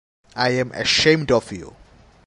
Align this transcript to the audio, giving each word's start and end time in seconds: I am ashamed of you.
I 0.35 0.49
am 0.53 0.71
ashamed 0.71 1.29
of 1.31 1.51
you. 1.51 1.75